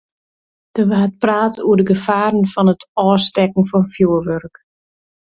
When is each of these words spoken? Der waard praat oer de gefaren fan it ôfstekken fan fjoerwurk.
Der 0.77 0.85
waard 0.91 1.15
praat 1.23 1.55
oer 1.67 1.77
de 1.79 1.85
gefaren 1.91 2.41
fan 2.53 2.71
it 2.73 2.83
ôfstekken 3.05 3.63
fan 3.71 3.85
fjoerwurk. 3.93 4.55